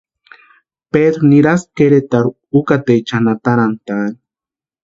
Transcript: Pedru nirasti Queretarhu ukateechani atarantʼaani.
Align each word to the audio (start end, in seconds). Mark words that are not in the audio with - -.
Pedru 0.95 1.27
nirasti 1.33 1.71
Queretarhu 1.81 2.31
ukateechani 2.63 3.31
atarantʼaani. 3.35 4.17